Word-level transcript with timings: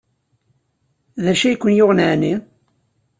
D 1.23 1.25
acu 1.31 1.45
ay 1.47 1.55
ken-yuɣen 1.61 1.99
ɛni? 2.11 2.33